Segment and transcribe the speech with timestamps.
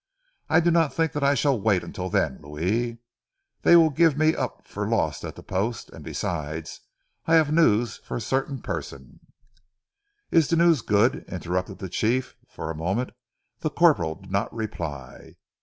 [0.49, 2.97] "I do not think that I shall wait until then, Louis.
[3.61, 6.81] They will give me up for lost, at the post, and besides
[7.27, 9.19] I have news for a certain person"
[10.31, 12.35] "Is the news good?" interrupted the chief.
[12.47, 13.11] For a moment
[13.59, 15.35] the corporal did not reply.